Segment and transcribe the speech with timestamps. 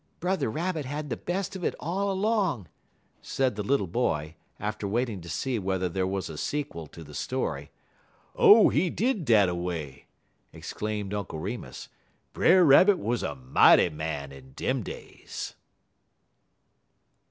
[0.19, 2.67] "Brother Rabbit had the best of it all along,"
[3.21, 7.13] said the little boy, after waiting to see whether there was a sequel to the
[7.13, 7.69] story.
[8.35, 10.07] "Oh, he did dat a way!"
[10.53, 11.87] exclaimed Uncle Remus.
[12.33, 15.53] "Brer Rabbit was a mighty man in dem days."